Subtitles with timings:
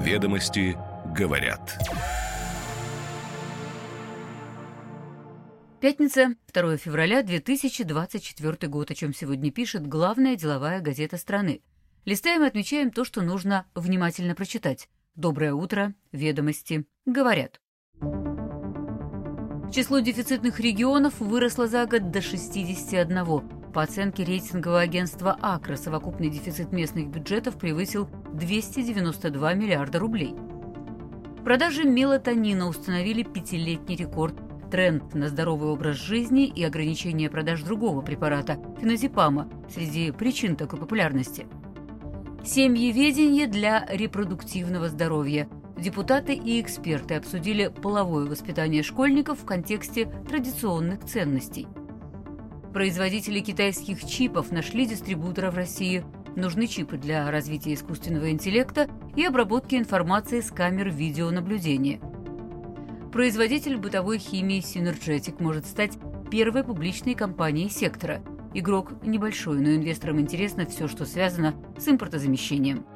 [0.00, 0.78] Ведомости
[1.14, 1.78] говорят.
[5.78, 11.60] Пятница, 2 февраля 2024 год, о чем сегодня пишет главная деловая газета страны.
[12.06, 14.88] Листаем и отмечаем то, что нужно внимательно прочитать.
[15.16, 17.60] Доброе утро, ведомости, говорят.
[19.70, 23.59] Число дефицитных регионов выросло за год до 61.
[23.72, 30.34] По оценке рейтингового агентства «Акро» совокупный дефицит местных бюджетов превысил 292 миллиарда рублей.
[31.44, 34.34] Продажи мелатонина установили пятилетний рекорд.
[34.70, 41.46] Тренд на здоровый образ жизни и ограничение продаж другого препарата– феназепама– среди причин такой популярности.
[42.44, 45.48] Семьеведение для репродуктивного здоровья–
[45.80, 51.66] Депутаты и эксперты обсудили половое воспитание школьников в контексте традиционных ценностей.
[52.72, 56.04] Производители китайских чипов нашли дистрибутора в России.
[56.36, 62.00] Нужны чипы для развития искусственного интеллекта и обработки информации с камер видеонаблюдения.
[63.12, 65.98] Производитель бытовой химии Synergetic может стать
[66.30, 68.22] первой публичной компанией сектора.
[68.54, 72.86] Игрок небольшой, но инвесторам интересно все, что связано с импортозамещением.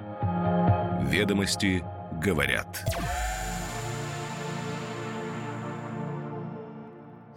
[1.11, 1.83] Ведомости
[2.23, 2.85] говорят.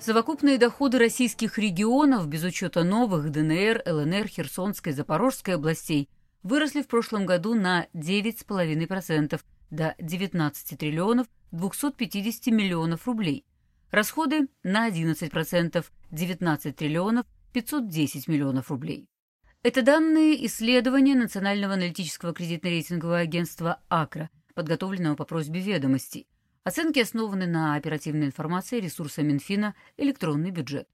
[0.08, 6.08] Совокупные доходы российских регионов, без учета новых ДНР, ЛНР, Херсонской, Запорожской областей,
[6.44, 13.44] выросли в прошлом году на 9,5% до 19 триллионов 250 миллионов рублей.
[13.92, 19.10] Расходы на 11% 19 триллионов 510 миллионов рублей.
[19.62, 26.28] Это данные исследования Национального аналитического кредитно-рейтингового агентства «Акра», подготовленного по просьбе ведомостей.
[26.68, 30.90] Оценки основаны на оперативной информации ресурса Минфина «Электронный бюджет».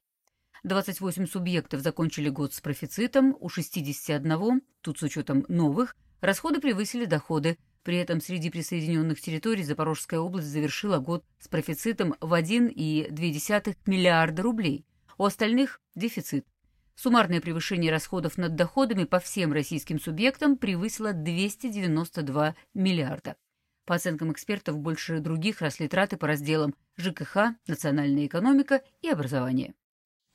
[0.63, 7.57] 28 субъектов закончили год с профицитом, у 61, тут с учетом новых, расходы превысили доходы.
[7.81, 14.85] При этом среди присоединенных территорий Запорожская область завершила год с профицитом в 1,2 миллиарда рублей.
[15.17, 16.45] У остальных– дефицит.
[16.93, 23.37] Суммарное превышение расходов над доходами по всем российским субъектам превысило 292 миллиарда.
[23.85, 29.73] По оценкам экспертов, больше других росли траты по разделам ЖКХ, национальная экономика и образование.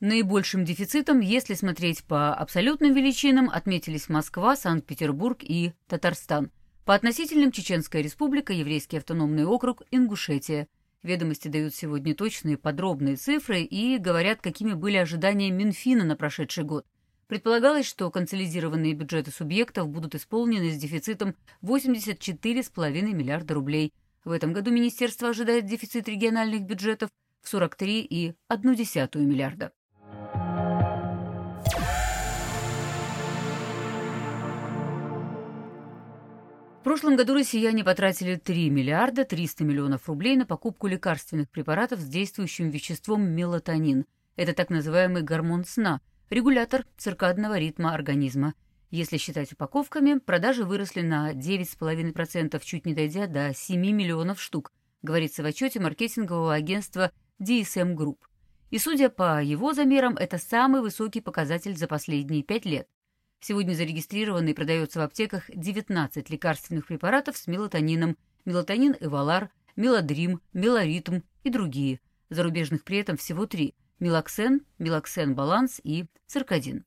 [0.01, 6.51] Наибольшим дефицитом, если смотреть по абсолютным величинам, отметились Москва, Санкт-Петербург и Татарстан.
[6.85, 10.67] По относительным Чеченская республика, Еврейский автономный округ, Ингушетия.
[11.01, 16.85] Ведомости дают сегодня точные подробные цифры и говорят, какими были ожидания Минфина на прошедший год–
[17.29, 23.93] Предполагалось, что консолидированные бюджеты субъектов будут исполнены с дефицитом 84,5 миллиарда рублей.
[24.25, 27.11] В этом году министерство ожидает дефицит региональных бюджетов
[27.43, 28.33] в 43,1
[29.19, 29.71] миллиарда.
[36.79, 42.07] В прошлом году россияне потратили 3 миллиарда 300 миллионов рублей на покупку лекарственных препаратов с
[42.07, 44.07] действующим веществом мелатонин.
[44.35, 48.53] Это так называемый гормон сна– регулятор циркадного ритма организма.
[48.91, 55.43] Если считать упаковками, продажи выросли на 9,5%, чуть не дойдя до 7 миллионов штук, говорится
[55.43, 58.17] в отчете маркетингового агентства DSM Group.
[58.69, 62.87] И судя по его замерам, это самый высокий показатель за последние 5 лет.
[63.41, 71.21] Сегодня зарегистрировано и продается в аптеках 19 лекарственных препаратов с мелатонином, мелатонин Эвалар, мелодрим, мелоритм
[71.43, 71.99] и другие.
[72.29, 76.85] Зарубежных при этом всего три– мелоксен, мелоксен-баланс и циркадин.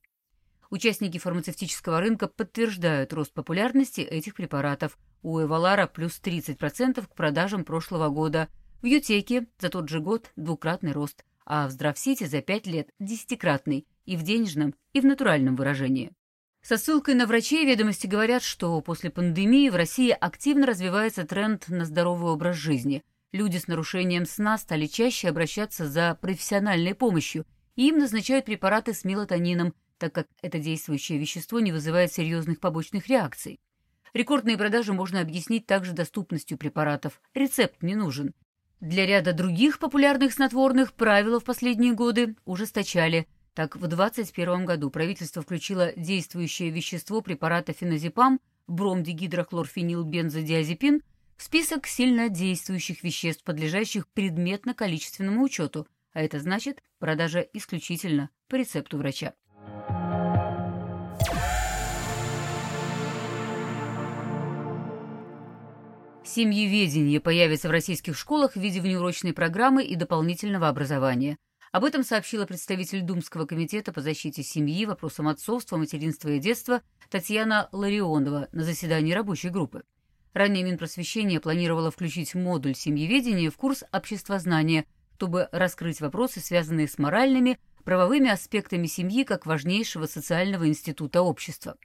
[0.69, 4.97] Участники фармацевтического рынка подтверждают рост популярности этих препаратов.
[5.21, 8.49] У Эвалара плюс 30% к продажам прошлого года.
[8.81, 13.85] В Ютеке за тот же год двукратный рост, а в Здравсити за 5 лет десятикратный
[14.05, 16.11] и в денежном, и в натуральном выражении.
[16.61, 21.85] Со ссылкой на врачей ведомости говорят, что после пандемии в России активно развивается тренд на
[21.85, 27.97] здоровый образ жизни– Люди с нарушением сна стали чаще обращаться за профессиональной помощью, и им
[27.97, 33.59] назначают препараты с мелатонином, так как это действующее вещество не вызывает серьезных побочных реакций.
[34.13, 37.19] Рекордные продажи можно объяснить также доступностью препаратов.
[37.33, 38.35] Рецепт не нужен.
[38.79, 43.27] Для ряда других популярных снотворных правила в последние годы ужесточали.
[43.55, 51.01] Так, в 2021 году правительство включило действующее вещество препарата феназепам, бромдигидрохлорфенилбензодиазепин,
[51.37, 59.33] список сильнодействующих веществ, подлежащих предметно-количественному учету, а это значит продажа исключительно по рецепту врача.
[66.25, 71.37] Семьеведение появится в российских школах в виде внеурочной программы и дополнительного образования.
[71.71, 77.67] Об этом сообщила представитель Думского комитета по защите семьи, вопросам отцовства, материнства и детства Татьяна
[77.71, 79.83] Ларионова на заседании рабочей группы.
[80.33, 84.85] Ранее Минпросвещение планировало включить модуль семьеведения в курс обществознания,
[85.15, 91.77] чтобы раскрыть вопросы, связанные с моральными, правовыми аспектами семьи как важнейшего социального института общества.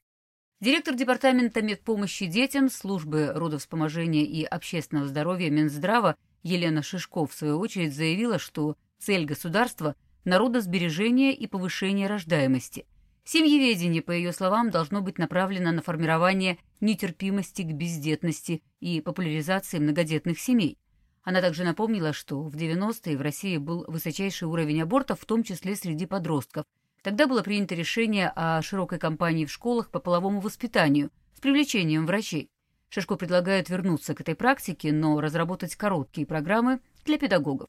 [0.60, 7.94] Директор Департамента медпомощи детям службы родовспоможения и общественного здоровья Минздрава Елена Шишко в свою очередь
[7.94, 9.94] заявила, что цель государства–
[10.24, 12.86] народосбережение и повышение рождаемости.
[13.30, 20.38] Семьеведение, по ее словам, должно быть направлено на формирование нетерпимости к бездетности и популяризации многодетных
[20.38, 20.78] семей.
[21.22, 25.76] Она также напомнила, что в 90-е в России был высочайший уровень абортов, в том числе
[25.76, 26.64] среди подростков–
[27.02, 32.50] Тогда было принято решение о широкой кампании в школах по половому воспитанию с привлечением врачей.
[32.88, 37.69] Шишко предлагает вернуться к этой практике, но разработать короткие программы для педагогов.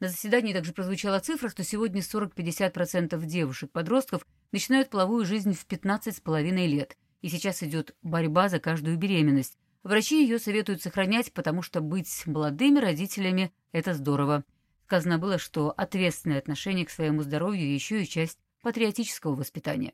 [0.00, 6.96] На заседании также прозвучала цифра, что сегодня 40-50% девушек-подростков начинают половую жизнь в 15,5 лет,
[7.20, 9.58] и сейчас идет борьба за каждую беременность.
[9.82, 14.44] Врачи ее советуют сохранять, потому что быть молодыми родителями– это здорово.
[14.84, 19.92] Сказано было, что ответственное отношение к своему здоровью еще и часть патриотического воспитания.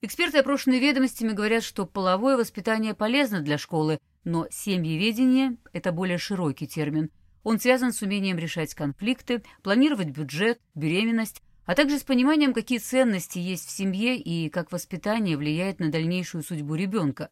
[0.00, 6.66] Эксперты, опрошенные ведомостями, говорят, что половое воспитание полезно для школы, но семьеведение– это более широкий
[6.66, 7.10] термин.
[7.42, 13.38] Он связан с умением решать конфликты, планировать бюджет, беременность, а также с пониманием, какие ценности
[13.38, 17.28] есть в семье и как воспитание влияет на дальнейшую судьбу ребенка.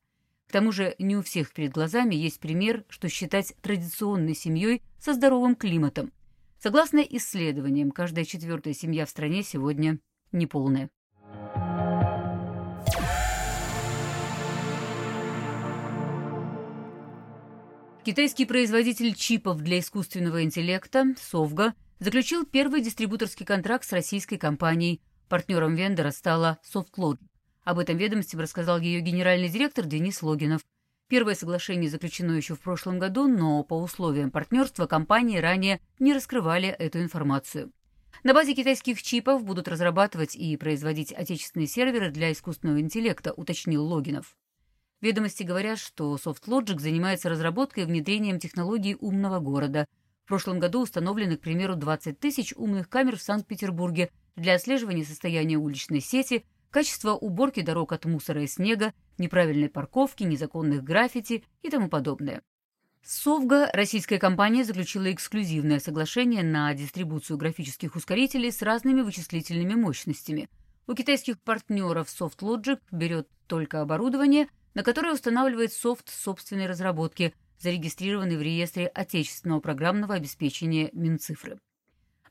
[0.46, 5.14] К тому же не у всех перед глазами есть пример, что считать традиционной семьей со
[5.14, 6.12] здоровым климатом.
[6.62, 10.00] Согласно исследованиям, каждая четвертая семья в стране сегодня
[10.32, 10.90] неполная.
[18.04, 25.00] Китайский производитель чипов для искусственного интеллекта «Совга» заключил первый дистрибуторский контракт с российской компанией.
[25.28, 27.18] Партнером вендора стала SoftLogic.
[27.64, 30.62] Об этом ведомстве рассказал ее генеральный директор Денис Логинов.
[31.08, 36.68] Первое соглашение заключено еще в прошлом году, но по условиям партнерства компании ранее не раскрывали
[36.68, 37.72] эту информацию.
[38.22, 44.36] На базе китайских чипов будут разрабатывать и производить отечественные серверы для искусственного интеллекта, уточнил Логинов.
[45.00, 49.86] Ведомости говорят, что SoftLogic занимается разработкой и внедрением технологий умного города.
[50.26, 55.56] В прошлом году установлены, к примеру, 20 тысяч умных камер в Санкт-Петербурге для отслеживания состояния
[55.56, 61.88] уличной сети, качества уборки дорог от мусора и снега, неправильной парковки, незаконных граффити и тому
[61.88, 62.42] подобное.
[63.04, 70.50] Совга, российская компания, заключила эксклюзивное соглашение на дистрибуцию графических ускорителей с разными вычислительными мощностями.
[70.88, 78.42] У китайских партнеров SoftLogic берет только оборудование, на которое устанавливает софт собственной разработки, зарегистрированный в
[78.42, 81.58] реестре отечественного программного обеспечения Минцифры.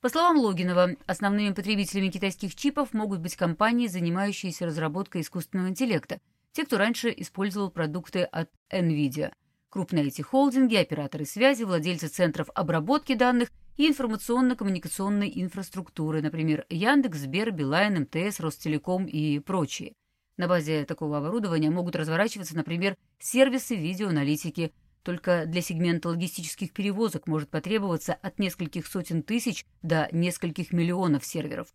[0.01, 6.19] По словам Логинова, основными потребителями китайских чипов могут быть компании, занимающиеся разработкой искусственного интеллекта,
[6.51, 9.31] те, кто раньше использовал продукты от NVIDIA.
[9.69, 18.01] Крупные IT-холдинги, операторы связи, владельцы центров обработки данных и информационно-коммуникационной инфраструктуры, например, Яндекс, Сбер, Билайн,
[18.01, 19.93] МТС, Ростелеком и прочие.
[20.37, 24.73] На базе такого оборудования могут разворачиваться, например, сервисы видеоаналитики.
[25.05, 31.67] Только для сегмента логистических перевозок может потребоваться от нескольких сотен тысяч до нескольких миллионов серверов.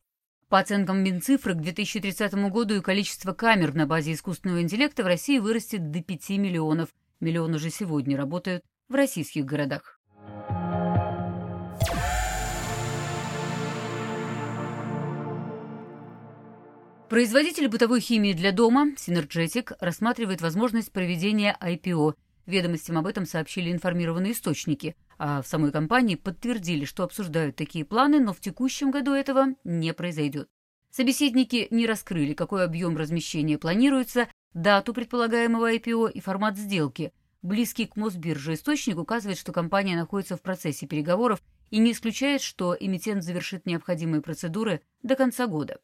[0.49, 5.39] По оценкам Минцифры, к 2030 году и количество камер на базе искусственного интеллекта в России
[5.39, 6.89] вырастет до 5 миллионов.
[7.21, 10.01] Миллион уже сегодня работают в российских городах.
[17.09, 22.15] Производитель бытовой химии для дома Synergetic рассматривает возможность проведения IPO.
[22.51, 28.21] Ведомостям об этом сообщили информированные источники– а в самой компании подтвердили, что обсуждают такие планы,
[28.21, 30.49] но в текущем году этого не произойдет.
[30.91, 37.13] Собеседники не раскрыли, какой объем размещения планируется, дату предполагаемого IPO и формат сделки.
[37.43, 42.75] Близкий к Мосбирже источник указывает, что компания находится в процессе переговоров и не исключает, что
[42.81, 45.81] эмитент завершит необходимые процедуры до конца года.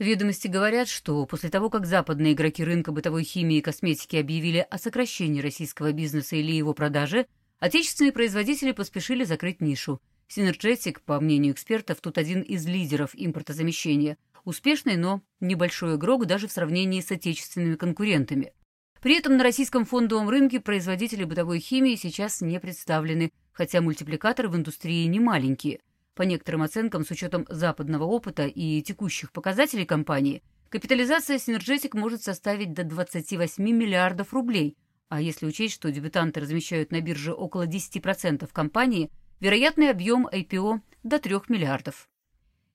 [0.00, 4.78] Ведомости говорят, что после того, как западные игроки рынка бытовой химии и косметики объявили о
[4.78, 7.26] сокращении российского бизнеса или его продаже,
[7.60, 10.00] Отечественные производители поспешили закрыть нишу.
[10.28, 14.16] Synergetic, по мнению экспертов, тут один из лидеров импортозамещения.
[14.44, 18.54] Успешный, но небольшой игрок даже в сравнении с отечественными конкурентами.
[19.02, 24.56] При этом на российском фондовом рынке производители бытовой химии сейчас не представлены, хотя мультипликаторы в
[24.56, 25.80] индустрии не маленькие.
[26.20, 32.74] По некоторым оценкам, с учетом западного опыта и текущих показателей компании, капитализация Synergetic может составить
[32.74, 34.76] до 28 миллиардов рублей–
[35.08, 39.10] а если учесть, что дебютанты размещают на бирже около 10% компании,
[39.40, 42.06] вероятный объем IPO до 3 миллиардов.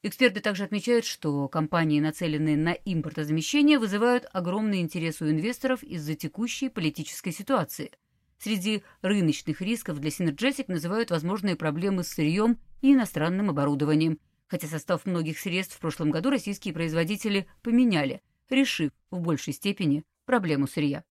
[0.02, 6.70] Эксперты также отмечают, что компании, нацеленные на импортозамещение, вызывают огромный интерес у инвесторов из-за текущей
[6.70, 7.92] политической ситуации.
[8.40, 14.20] Среди рыночных рисков для Synergetic называют возможные проблемы с сырьем и иностранным оборудованием.
[14.48, 20.68] Хотя состав многих средств в прошлом году российские производители поменяли, решив в большей степени проблему
[20.68, 21.04] сырья.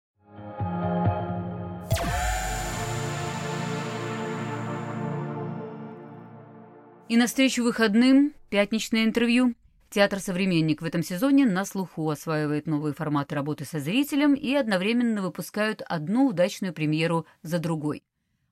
[7.09, 9.55] И на встречу выходным пятничное интервью.
[9.89, 15.23] Театр «Современник» в этом сезоне на слуху осваивает новые форматы работы со зрителем и одновременно
[15.23, 18.03] выпускают одну удачную премьеру за другой.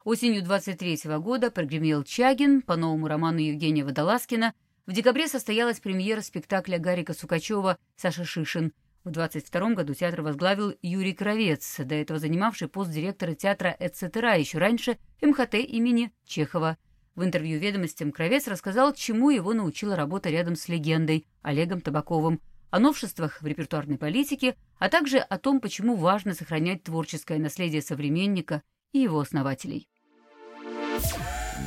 [0.05, 4.55] Осенью 23 года прогремел «Чагин» по новому роману Евгения Водолазкина.
[4.87, 8.73] В декабре состоялась премьера спектакля Гарика Сукачева «Саша Шишин».
[9.05, 14.59] В 22 году театр возглавил Юрий Кровец, до этого занимавший пост директора театра «Эцетера», еще
[14.59, 16.79] раньше МХТ имени Чехова–
[17.15, 22.41] в интервью «Ведомостям» Кровец рассказал, чему его научила работа рядом с легендой Олегом Табаковым,
[22.71, 28.63] о новшествах в репертуарной политике, а также о том, почему важно сохранять творческое наследие современника
[28.93, 29.89] и его основателей.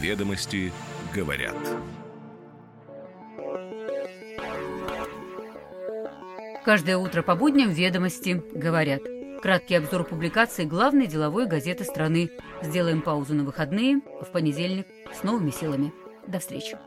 [0.01, 0.71] «Ведомости
[1.13, 1.55] говорят».
[6.65, 9.01] Каждое утро по будням «Ведомости говорят».
[9.41, 12.29] Краткий обзор публикаций главной деловой газеты страны.
[12.61, 13.99] Сделаем паузу на выходные.
[14.21, 15.91] В понедельник с новыми силами.
[16.25, 16.77] До встречи.